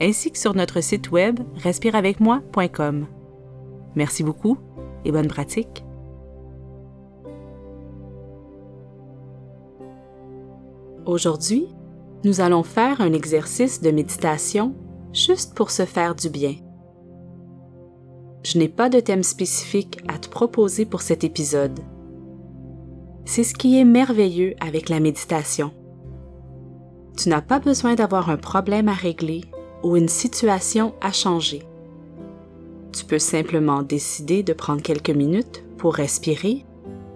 [0.00, 3.06] ainsi que sur notre site web respireavecmoi.com.
[3.94, 4.58] Merci beaucoup
[5.04, 5.84] et bonne pratique.
[11.06, 11.66] Aujourd'hui,
[12.24, 14.74] nous allons faire un exercice de méditation
[15.12, 16.54] juste pour se faire du bien.
[18.44, 21.80] Je n'ai pas de thème spécifique à te proposer pour cet épisode.
[23.24, 25.72] C'est ce qui est merveilleux avec la méditation.
[27.16, 29.42] Tu n'as pas besoin d'avoir un problème à régler
[29.82, 31.62] ou une situation à changer.
[32.92, 36.64] Tu peux simplement décider de prendre quelques minutes pour respirer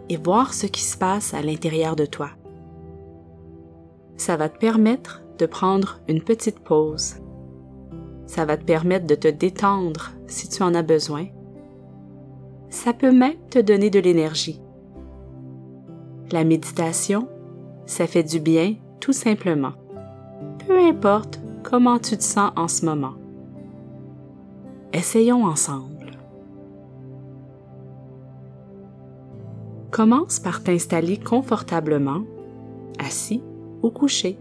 [0.09, 2.31] et voir ce qui se passe à l'intérieur de toi.
[4.17, 7.17] Ça va te permettre de prendre une petite pause.
[8.27, 11.27] Ça va te permettre de te détendre si tu en as besoin.
[12.71, 14.61] Ça peut même te donner de l'énergie.
[16.31, 17.29] La méditation,
[17.87, 19.73] ça fait du bien tout simplement.
[20.67, 21.42] Peu importe
[21.73, 23.15] comment tu te sens en ce moment?
[24.93, 26.19] Essayons ensemble.
[29.91, 32.25] Commence par t'installer confortablement,
[32.99, 33.43] assis
[33.83, 34.37] ou couché.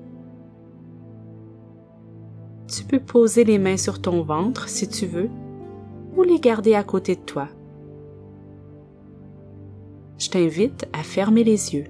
[2.68, 5.30] Tu peux poser les mains sur ton ventre si tu veux
[6.18, 7.48] ou les garder à côté de toi.
[10.18, 11.86] Je t'invite à fermer les yeux.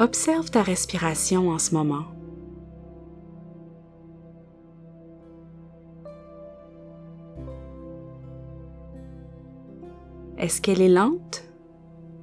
[0.00, 2.06] Observe ta respiration en ce moment.
[10.38, 11.44] Est-ce qu'elle est lente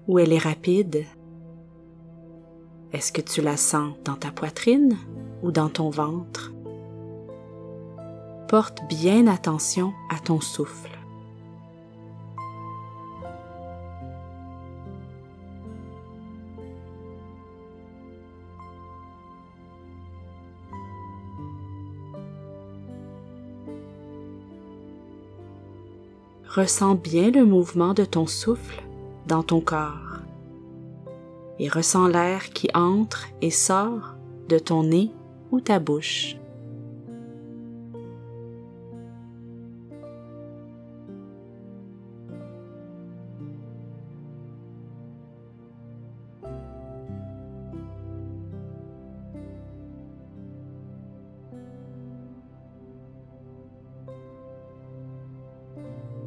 [0.07, 1.05] ou elle est rapide?
[2.93, 4.97] Est-ce que tu la sens dans ta poitrine
[5.44, 6.51] ou dans ton ventre?
[8.47, 10.96] Porte bien attention à ton souffle.
[26.49, 28.81] Ressens bien le mouvement de ton souffle
[29.27, 30.07] dans ton corps
[31.59, 34.15] et ressens l'air qui entre et sort
[34.47, 35.11] de ton nez
[35.51, 36.35] ou ta bouche.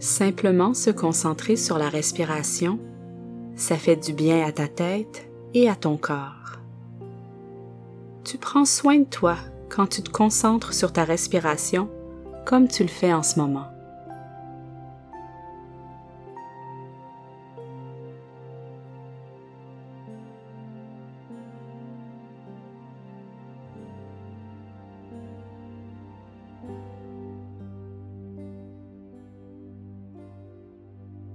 [0.00, 2.78] Simplement se concentrer sur la respiration,
[3.55, 6.59] ça fait du bien à ta tête et à ton corps.
[8.25, 9.37] Tu prends soin de toi
[9.69, 11.91] quand tu te concentres sur ta respiration
[12.47, 13.66] comme tu le fais en ce moment.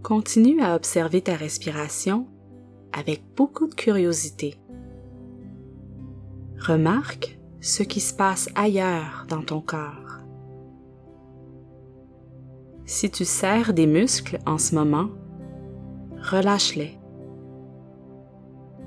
[0.05, 2.27] Continue à observer ta respiration
[2.93, 4.53] avec beaucoup de curiosité.
[6.59, 10.19] Remarque ce qui se passe ailleurs dans ton corps.
[12.85, 15.09] Si tu serres des muscles en ce moment,
[16.21, 16.99] relâche-les.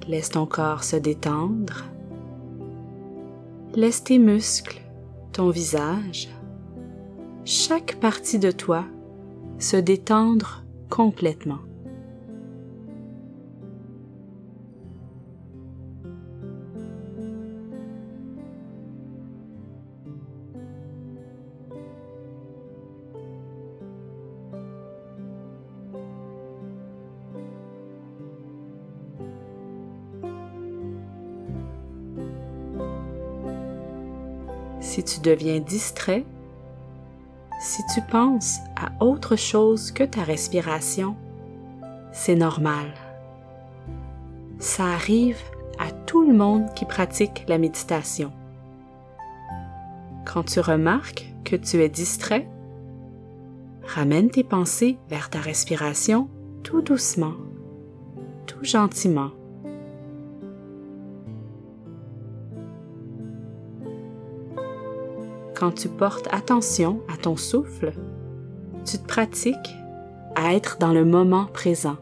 [0.07, 1.83] Laisse ton corps se détendre.
[3.75, 4.81] Laisse tes muscles,
[5.33, 6.29] ton visage,
[7.45, 8.85] chaque partie de toi
[9.59, 11.59] se détendre complètement.
[34.81, 36.25] Si tu deviens distrait,
[37.61, 41.17] si tu penses à autre chose que ta respiration,
[42.13, 42.87] c'est normal.
[44.59, 45.39] Ça arrive
[45.79, 48.33] à tout le monde qui pratique la méditation.
[50.25, 52.49] Quand tu remarques que tu es distrait,
[53.85, 56.29] ramène tes pensées vers ta respiration
[56.63, 57.35] tout doucement,
[58.47, 59.31] tout gentiment.
[65.59, 67.93] Quand tu portes attention à ton souffle,
[68.85, 69.57] tu te pratiques
[70.37, 71.97] à être dans le moment présent.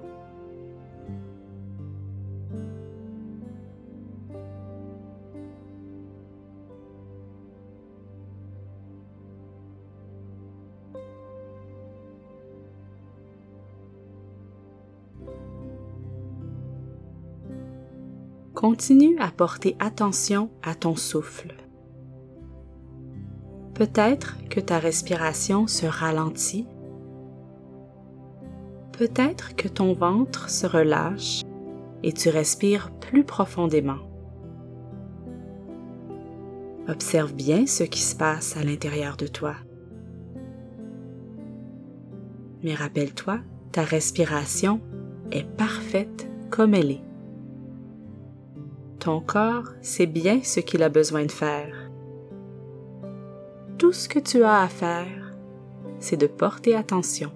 [18.54, 21.65] Continue à porter attention à ton souffle.
[23.76, 26.66] Peut-être que ta respiration se ralentit.
[28.92, 31.42] Peut-être que ton ventre se relâche
[32.02, 33.98] et tu respires plus profondément.
[36.88, 39.56] Observe bien ce qui se passe à l'intérieur de toi.
[42.62, 43.40] Mais rappelle-toi,
[43.72, 44.80] ta respiration
[45.30, 47.04] est parfaite comme elle est.
[49.00, 51.85] Ton corps sait bien ce qu'il a besoin de faire.
[53.78, 55.34] Tout ce que tu as à faire,
[56.00, 57.30] c'est de porter attention.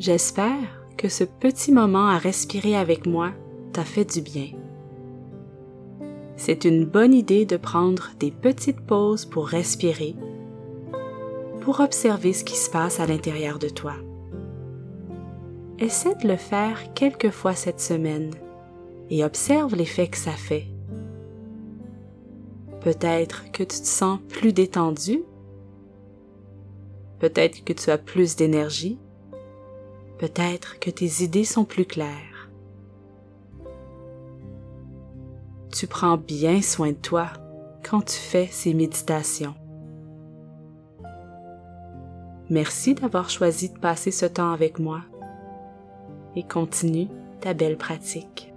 [0.00, 3.32] J'espère que ce petit moment à respirer avec moi
[3.72, 4.50] t'a fait du bien.
[6.36, 10.14] C'est une bonne idée de prendre des petites pauses pour respirer,
[11.60, 13.94] pour observer ce qui se passe à l'intérieur de toi.
[15.80, 18.30] Essaie de le faire quelques fois cette semaine
[19.10, 20.68] et observe l'effet que ça fait.
[22.80, 25.24] Peut-être que tu te sens plus détendu,
[27.18, 29.00] peut-être que tu as plus d'énergie,
[30.22, 32.48] peut-être que tes idées sont plus claires.
[35.72, 37.26] Tu prends bien soin de toi
[37.82, 39.56] quand tu fais ces méditations.
[42.50, 45.00] Merci d'avoir choisi de passer ce temps avec moi
[46.36, 47.08] et continue
[47.40, 48.51] ta belle pratique.